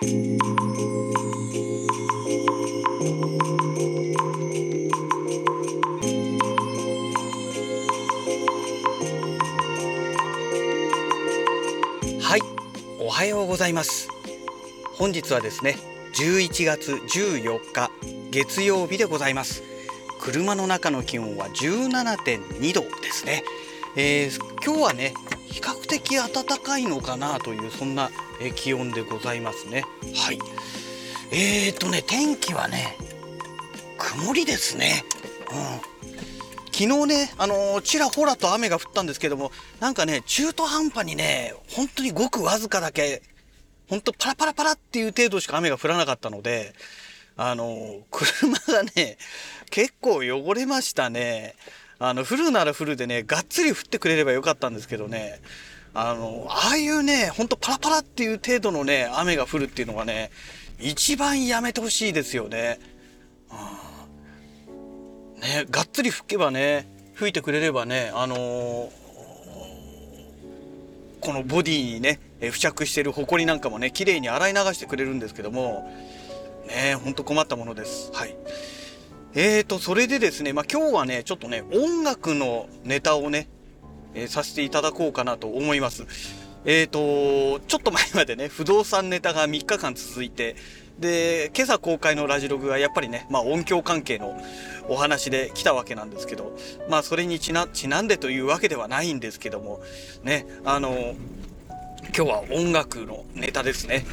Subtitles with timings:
[0.00, 0.04] は
[12.36, 12.40] い
[13.00, 14.08] おはようございます。
[14.94, 15.74] 本日はですね
[16.14, 17.90] 11月14日
[18.30, 19.64] 月曜日でございます。
[20.20, 23.42] 車の中の気温は17.2度ですね、
[23.96, 25.12] えー、今日はね
[25.46, 29.84] 比較的暖かいのかなというそんなえ気温でございますね。
[30.14, 30.38] はい。
[31.30, 32.96] えーとね天気はね
[33.98, 35.04] 曇りですね。
[35.50, 35.98] うん。
[36.78, 43.20] 昨日ね、あのー、ちらほらと雨が降ったんですけども、なんかね、中途半端にね、本当にごくわずかだけ、
[43.88, 46.74] 本当パラパラパラっていう程度しか雨が降らなかったので、
[47.36, 49.18] あのー、車がね、
[49.70, 51.56] 結構汚れましたね。
[51.98, 55.40] あの、降るなら降るでね、がっつり降ってくれればよかったんですけどね、
[56.00, 60.30] あの、ああいうね、ほんとパラパラっていう程度のね、雨が降るっていうのがね、
[60.78, 62.78] 一番やめてほしいですよね。
[65.40, 68.90] ね、がっつり吹けばね吹いてくれればねあのー、
[71.20, 75.90] このボディにね付着してる埃なんかもね綺麗に洗い流してくれるんですけども
[76.66, 78.10] ねほんと困ったものです。
[78.12, 78.36] はい。
[79.34, 83.48] えーとそれでですねまあ今日はねちょっとね音楽のネタをね、
[84.14, 86.06] えー、させていただこうかなと思います
[86.64, 90.56] えーとちょっと前までね 不動産ネタが3日間続いて
[90.98, 94.40] で今朝公開のラジログはやっぱりね、まあ、音響関係の
[94.88, 96.56] お話で来たわけなんですけど
[96.88, 99.80] まあそれにちなちなんでというわけではないんですけども
[100.24, 101.14] ねあの
[102.16, 104.04] 今日は音楽のネタですね。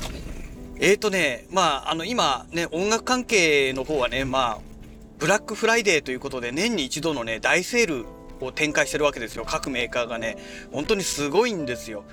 [0.78, 4.76] えーとねまああの今ね音楽関係の方はねまあ
[5.18, 8.06] ブラックフライデーということで年に一度のね大セール
[8.42, 9.46] を展開してるわけですよ。
[9.46, 10.38] 各メーカーがね。
[10.72, 12.04] 本当にすごいんですよ。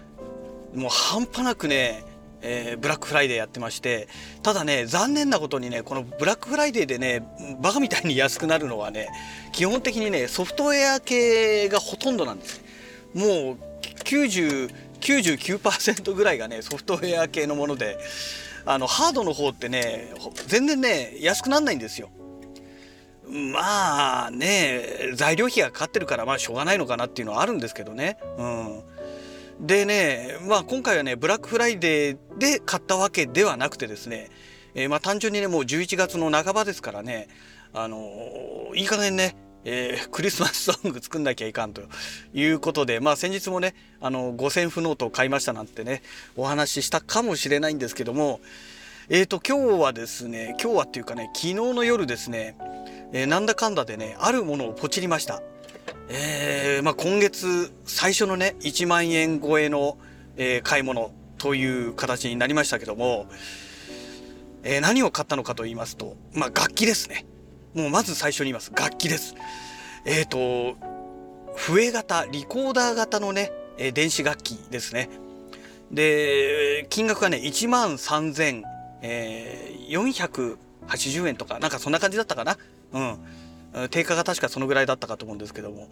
[0.74, 2.04] もう半端なくね
[2.44, 4.08] えー、ブラックフライデーやってまして。
[4.42, 7.24] ただね残念なことにねこのブラックフライデーでね
[7.60, 9.08] バカみたいに安くなるのはね
[9.52, 12.62] 基本的にねソフトウェア系がほとんどなんです。
[13.14, 13.58] もう
[14.04, 17.98] 90 99%ぐらいがねソフトウェア系のもので。
[18.64, 20.14] あのハードの方ってね
[20.46, 22.10] 全然ね安くなんないんですよ。
[23.28, 28.18] まあね材料費がかかってるからまあしょうがないのかなっていうのはあるんですけどね。
[28.38, 28.82] うん。
[29.60, 34.28] でね、まあ今回はね、ブラックフライデーで買ったわけではなくてですね、
[34.74, 37.28] えー、まあ単純にね、もう11月の半ばですからね、
[37.72, 41.82] あのー、いい加減ね、えー、クリスマスソング作んなきゃいかんと
[42.34, 46.02] いうことで、まあ先日もね、あの、5000フノートを買いましたなんてね、
[46.36, 48.40] お話ししたかもしれないんですけども、
[49.08, 52.56] えっ、ー、と、今日はですね、今日はっていうかね、昨日の夜ですね、
[53.12, 55.42] えー、なんだかんだでね、あるものをポチりました。
[56.08, 59.96] えーまあ、今月最初のね1万円超えの、
[60.36, 63.26] えー、買い物という形になりましたけども、
[64.62, 67.24] えー、何を買ったのかと言いますと、まあ、楽器ですね。
[67.74, 68.72] もうまず最初に言います。
[68.74, 69.34] 楽器です。
[70.04, 70.76] えっ、ー、と
[71.56, 75.08] 笛型リコーダー型のね、えー、電子楽器ですね。
[75.90, 78.64] で金額がね1万3480、
[79.02, 82.58] えー、円とかなんかそんな感じだったかな。
[82.92, 83.88] うん。
[83.90, 85.88] 定価が確かそのぐらいだったかと思うんですけども。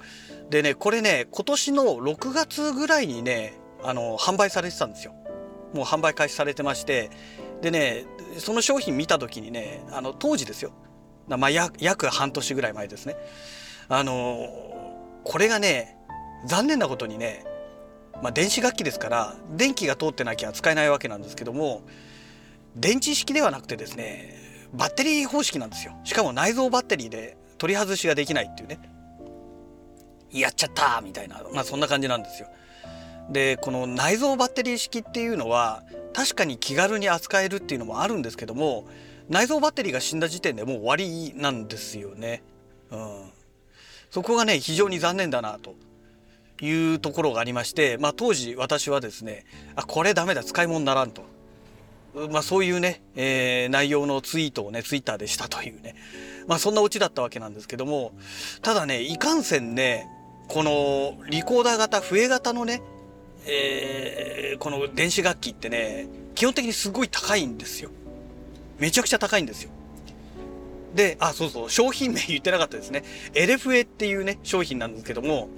[0.51, 5.15] でねこれね今年の6月ぐらいにねあの販売されてたんですよ。
[5.73, 7.11] もう販売開始されてまして。
[7.63, 8.05] でね
[8.39, 10.73] その商品見た時にねあの当時ですよ。
[11.29, 13.17] まあ約半年ぐらい前ですね。
[13.89, 14.47] あの
[15.25, 15.97] これがね
[16.47, 17.45] 残念なことにね
[18.23, 21.83] まあ、電子楽器ですから電気が通ってなきゃ使えないわけなんですけども
[22.77, 24.40] 電池式ではなくてですね
[24.75, 25.95] バッテリー方式なんですよ。
[26.05, 28.79] しかも内蔵バッテリーで取り外しができないっていうね。
[30.31, 31.43] やっちゃったみたいな。
[31.53, 32.49] まあそんな感じなんですよ。
[33.31, 35.83] でこの内蔵バッテリー式っていうのは
[36.13, 38.87] 確かに気軽に扱えるっていうのもあるんですけども
[39.29, 42.43] 内蔵バッテリーが死んだ時点でもう終わりなんですよね。
[42.91, 43.31] うん、
[44.11, 45.77] そこがね非常に残念だなと
[46.65, 49.45] いうところがありまして、まあ、当時私はですね
[49.77, 51.23] あこれダメだ使い物にならんと。
[52.15, 55.95] まあ、そういうね、えー、内容のツイートをねツイッターでしたというね、
[56.49, 58.13] まあ、そんなオチだったわけなんですけども
[58.63, 60.09] ただねいかんせんね
[60.49, 62.83] このリコーダー型笛型のね、
[63.47, 67.91] えー、この電子楽器ってね基本的にすごい高いんですよ。
[68.79, 69.71] めちゃくちゃ高いんですよ。
[70.95, 73.05] であそうそう商品名言ってなかったですね。
[73.35, 75.51] エレフエっていうね商品なんですけども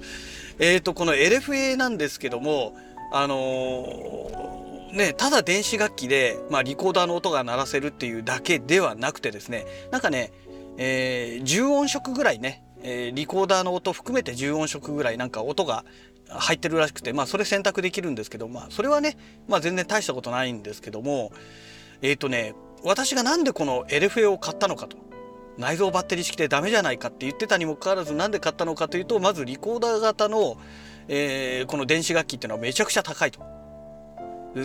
[0.59, 2.75] えっ、ー、とこのエレフエなんですけども
[3.11, 4.62] あのー
[4.93, 10.31] ね、ただ電子楽器で、まあ、リコーダーの音が鳴らせるっていうだけではなくてですねなんかね、
[10.77, 15.83] えー、10音色ぐらいね、えー、リコーダーの音含めて10音色ぐらいなんか音が
[16.29, 19.17] 入ってるらしくて、まあ、それ選択できるんですけど、まあ、それはね、
[19.47, 21.31] まあ、全然大したことないんですけども、
[22.03, 22.53] えっ、ー、とね
[22.83, 24.97] 私がなんでこの LFA を買ったのかと
[25.57, 30.57] 内蔵バッテリー式でダメじゃないかって言ってたにもかかわらずなんで買ったのかというとまずリコーダー型の、
[31.07, 33.52] えー、この電子楽器っていうのはめちゃくちゃ高いと。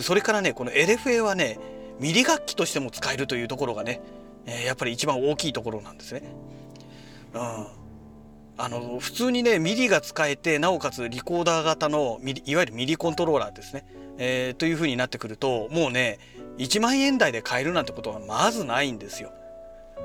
[0.01, 1.59] それからねこの LFA はね
[1.99, 4.01] ミリ楽器としても使えるというところがね、
[4.45, 6.23] えー、やっぱり一番大きいところなんですね。
[7.33, 7.67] うん、
[8.57, 13.85] あの普通にねミリが使えてなおかつリコーダー型のミリいわゆるミリコントローラーですね、
[14.17, 16.19] えー、というふうになってくるともうね
[16.57, 19.31] 1万円台で買えるなんてことはまずないんですよ。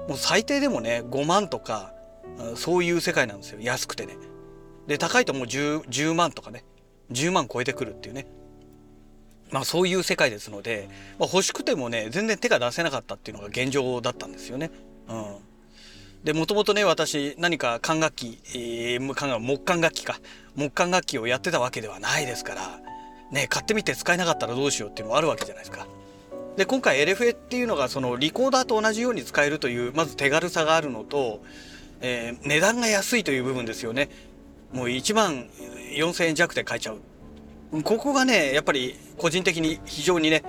[0.08, 1.92] もう最低でもね5万とか
[2.56, 4.16] そういう世界なんですよ安くてね。
[4.86, 6.64] で高いともう 10, 10万とかね
[7.10, 8.26] 10万超えてくるっていうね
[9.50, 10.88] まあそういう世界ですので、
[11.18, 14.70] まあ、欲しくてもね全然手が出せなかったっていうのが現状だったんですよね。
[15.08, 15.36] うん、
[16.24, 19.14] でもともとね私何か管楽器、えー、木
[19.62, 20.18] 管楽器か
[20.56, 22.80] 木管楽器をやってたわけではないですから
[23.30, 25.86] ね買ってみて使えなかったらどうしようっていうのもあるわけじゃないですか。
[26.56, 31.42] で今回 LFA っていうのがそのリコーダーと同じように使えるというまず手軽さがあるのと、
[32.00, 34.08] えー、値段が安いという部分ですよね。
[34.72, 35.48] もう1万
[35.96, 37.00] 4000円弱で買えちゃう
[37.82, 40.42] ここがねやっぱり個人的に非常にね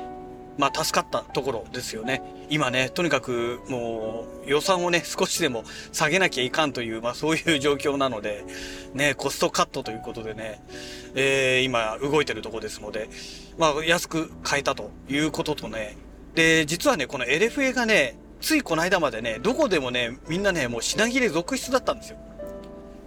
[0.57, 2.21] まあ助かったところですよね。
[2.49, 8.45] 今ねとにかくもう予算をね少しでも下げなきゃいかんという、まあ、そういう状況なので、
[8.93, 10.61] ね、コストカットということでね、
[11.15, 13.09] えー、今動いてるとこですので、
[13.57, 15.97] まあ、安く買えたということとね
[16.35, 22.17] で実はねこの LFA がねついこの間までねどこでもねみんなねもう品切れ続出だったんですよ。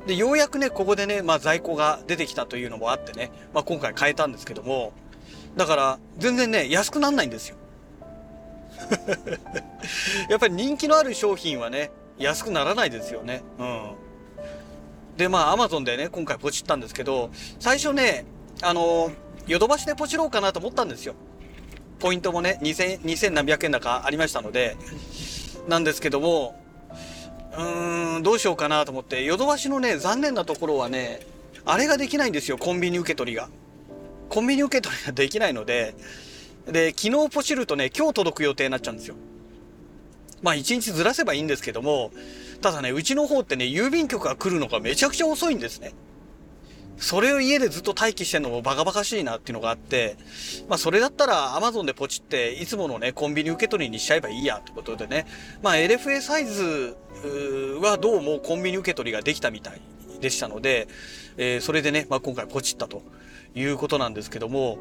[0.09, 4.95] でようやくねここでね、まあ、在庫が出てきたというのもあってね、まあ、今回変えたんですけども
[5.55, 7.57] だから全然ね安くなんないんですよ。
[10.31, 13.43] やっぱり人気のある商品はね安くならないですよね。
[13.59, 13.91] うん。
[15.19, 18.25] でまあアマゾンでね今回ポチったんですけど最初ね
[18.63, 19.11] あの
[19.47, 21.15] ヨドバシでポチろうかなと思ったんですよ。
[21.99, 24.77] ポイントもね2000 2000何百円だかありましたので
[25.67, 26.59] なんですけども
[27.59, 31.27] うーん、どうしようかなと思って、ヨドバシのね、残念なところはね、
[31.65, 33.49] あれができないんですよ、コンビニ受け取りが。
[34.29, 35.95] コンビニ受け取りができないので、
[36.67, 39.17] で、昨日ポチるとね、今日届く予定になっちゃうんですよ。
[40.41, 42.13] まあ一日ずらせばいいんですけども、
[42.63, 45.95] ただね、うちの方ってね、郵便局が来るのがめちゃくちゃ遅いんですね。
[46.99, 50.17] それを家でずっと待機してんのもバカバカしいなっていうのがあって、
[50.69, 55.27] まあそれだったら Amazon でポチっていつものね、コンビニ受け取りにしちゃえばいいやってことでね、
[55.62, 56.97] まあ LFA サイズ
[57.81, 59.81] はどうもコンビニ受け取りができたみたい
[60.21, 60.89] でしたので、
[61.37, 63.03] えー、それでね、まあ今回ポチったと
[63.55, 64.79] いうことなんですけども、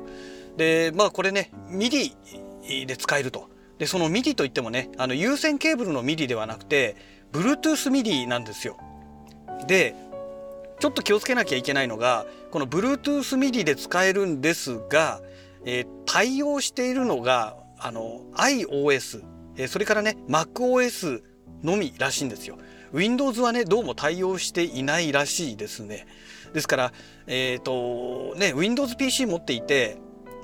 [0.58, 2.16] で、まあこれね、MIDI
[2.86, 3.50] で使えると。
[3.78, 6.96] で、その MIDI といってもね、あの有線ケーブルの MIDI ではなくて、
[7.32, 8.78] Bluetooth MIDI なんですよ。
[9.68, 9.96] で、
[10.80, 15.22] ちょっと気をつけなきゃいけないのがこの Bluetooth MIDI で使えるんですが、
[15.66, 19.24] えー、対応しているのがあの iOS、
[19.56, 21.22] えー、それからね MacOS
[21.64, 22.58] のみらしいんですよ。
[22.94, 26.08] Windows はねどうも対応していないらしいですね。
[26.54, 26.94] ですから
[27.26, 29.98] え、ー、とね Windows PC 持っていて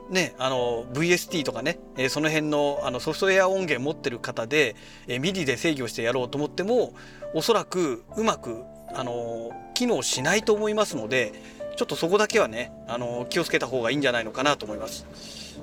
[0.09, 4.75] ね、あの VST とかね、えー、その辺のあのソフトウェア音源持ってる方で、
[5.07, 6.93] えー、MIDI で制御してやろうと思っても
[7.33, 8.63] おそらくうまく
[8.95, 11.33] あの機能しないと思いますので
[11.75, 15.05] ちょっとそこだけはねあの気をつけた方がいいんじゃないのかなと思います。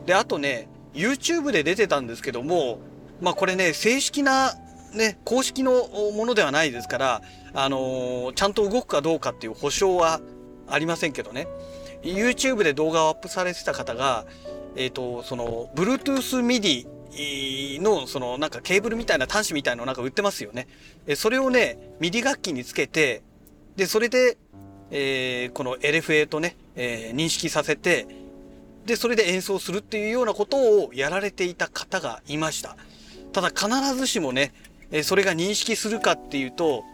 [0.06, 2.78] であとね YouTube で出てたんですけども
[3.20, 4.54] まあこれね正式な
[4.94, 7.22] ね公式のものではないですから
[7.54, 10.20] あのちゃんと動くかどうかっていう保証は
[10.68, 11.46] ありませんけどね
[12.02, 14.24] YouTube で動画をアップされてた方が
[14.76, 20.68] えっ、ー、とその Bluetooth MIDI のそのなんかケーブルみたいな端子みたいのなんか売ってますよね。
[21.06, 23.22] えそれをね、 MIDI 楽器につけて、
[23.76, 24.38] で、それで、
[24.90, 28.06] えー、この LFA とね、えー、認識させて、
[28.86, 32.76] で、それで演奏するっていうようなことをやられていた方がいました。
[33.32, 34.52] ただ必ずしもね、
[34.90, 36.84] えそれが認識するかっていうと、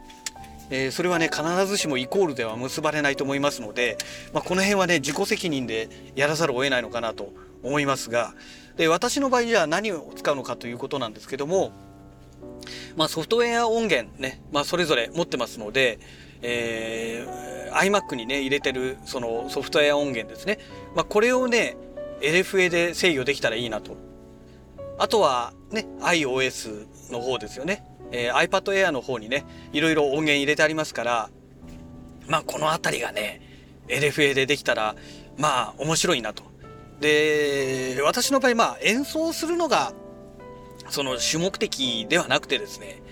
[0.71, 3.97] えー、それはね必ずしもイコールでは結ばれないと思いますので、
[4.33, 7.33] まあ、この辺はね自己責任でやらざるを得ないのかなと
[7.63, 8.35] 思いますが
[8.77, 11.73] で私の場合じゃあ何を使うのかということなんですけども、
[12.97, 15.99] まあ、ソフトウェア音源ね、まあ、それぞれ持ってますので、
[16.43, 20.59] えー、iMac にね入れてるそのソフトウェア音源ですね、
[20.95, 21.77] まあ、これをね
[22.21, 23.97] LFA で制御できたらいいなと。
[24.99, 31.31] あとはね iOS の方ですよね、えー、iPad Air の方にねいろいろ音源入れてありますから
[32.29, 33.43] まあこの辺りがね
[33.89, 34.97] LFA でできたら
[35.37, 36.45] まあ面白いなと。
[37.01, 39.93] で私の場合まあ演奏するのが
[40.89, 43.03] その主目的ではなくてですね、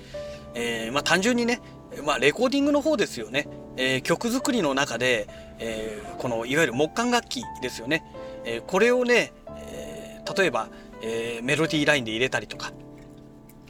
[0.55, 1.61] えー、まあ単純にね、
[2.05, 8.05] まあ、レコーディングの方ですよね、えー、曲作りの中で、えー、このいわゆる木管楽器ですよね、
[8.45, 10.69] えー、これをね、えー、例えば、
[11.03, 12.73] えー、メロディーラインで入れたりとか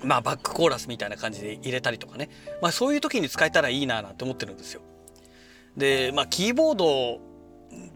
[0.02, 2.28] まあバックコーラスみたいな感じで入れたりとかね、
[2.60, 4.82] まあ、そういう時に使えたらいいななんて思ってるんですよ。
[5.76, 7.20] でまあキーボード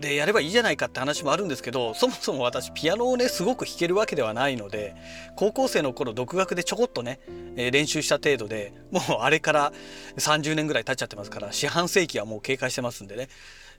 [0.01, 4.95] でやればいいじゃないかって話もあるんですけどそもそも私ピアノをねすごく弾けるわけではないので
[5.37, 7.21] 高校生の頃独学でちょこっとね、
[7.57, 9.73] えー、練習した程度でもうあれから
[10.17, 13.29] 30年ぐらい経っちゃってますから四半世紀はもう経過してますんでね、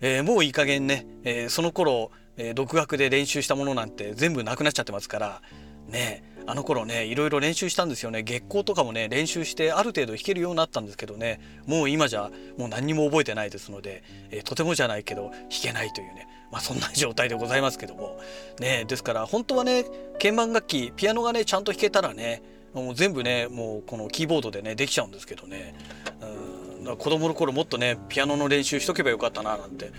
[0.02, 5.42] えー、もういい加減ね、えー、その頃、え独学で練習したものなんて全部なくなっちゃってますから
[5.88, 8.24] ねあの頃ねいろいろ練習したんですよね。
[8.24, 11.40] 月光とかもね練習してある程度弾けるようになったんですけどね。
[11.68, 14.02] もう今じゃもう何にも覚えてないですので、
[14.32, 16.28] えー、とてもじゃないけど弾けないというね。
[16.52, 18.20] まあそんな状態でございますけども。
[18.60, 22.42] ねですから本当はね鍵盤楽器ピアノがねちゃんと弾けたらね
[22.74, 25.76] もう全部ねもうこのキーボードでねできちゃうんですけどね。
[26.22, 29.92] うん子供の頃もっとねピアノの練習しとけばよかったななんて。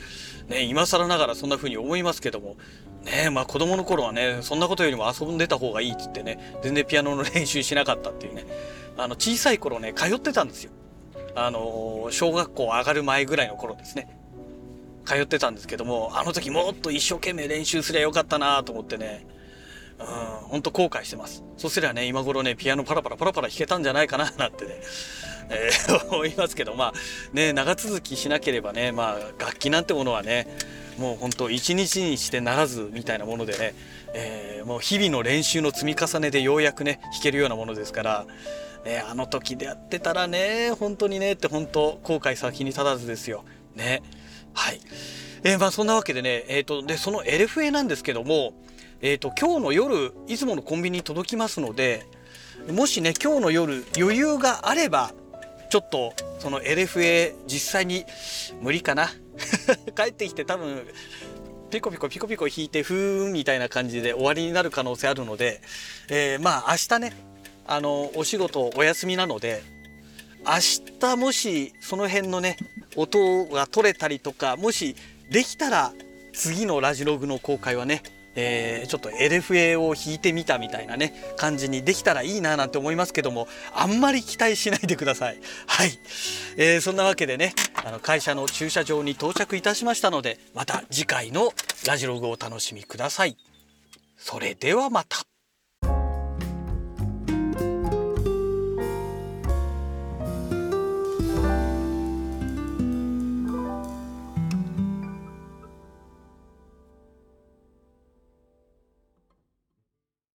[0.49, 2.57] ね今更ながらそんな風に思いますけども。
[3.05, 8.45] ねえまあ子供の頃はねそんなことよりも遊んでた方がいいって言ってね全然ピアノの練習しなかったっていうね。
[8.97, 10.73] あの小さい頃ね通ってたんですよ。
[11.35, 14.19] あの小学校上がる前ぐらいの頃ですね。
[15.05, 19.27] 通ってたんですけどもあの時もっと一生懸命練習すりゃよかったなと思ってね。
[20.01, 20.07] うん。
[20.49, 21.45] 本当後悔してます。
[21.57, 24.81] そすりゃね今頃ねピアノパラパラパラパラ弾けたんじゃないかな なんてね。
[25.51, 26.75] えー、 思いますけど。
[26.75, 26.93] まあ
[27.33, 30.47] ね長続きしなければねまあ楽器なんてものはね
[30.99, 33.75] もう本当一日にしてならずみたいなものでね、
[34.13, 38.27] えー、もう日々の練習の積み重ねでようやくね弾けるようなものですから、
[38.85, 43.45] ね、あの時でやってたらね本当にねって本当後悔先に立たずですよ。
[43.75, 44.03] ね。
[44.53, 44.81] はい、
[45.45, 48.53] えー、まあそんなわけでね、えーと、でその LFA なんですけども、
[49.03, 52.07] えーと、今日の夜いつものコンビニに届きますので
[52.71, 55.13] もしね今日の夜余裕があれば
[55.71, 58.05] ちょっとその LFA 実際に
[58.61, 59.09] 無理かな。
[59.97, 60.87] 帰ってきて多分
[61.71, 65.63] ピコピコピコピコ引いてふーんみたいな感じで終わりになる可能性あるので、
[66.11, 67.13] えー、まあ明日ね
[67.67, 69.63] あのお仕事お休みなので
[70.45, 72.57] 明日もしその辺のね
[72.97, 74.97] 音が取れたりとかもし
[75.31, 75.93] できたら
[76.33, 78.03] 次のラジログの公開はね
[78.35, 85.41] えー、ちょっと LFA を弾いてみたみたいなね感じにできたらいいななんて思いますけどもあんまり期待しないでください。
[85.67, 85.99] はい、
[86.57, 91.53] えー、そんなわけでねあの会社の駐車場に到着いたしましたのでまた次回の
[91.87, 93.37] ラジログをお楽しみください。
[94.17, 95.30] それではまた。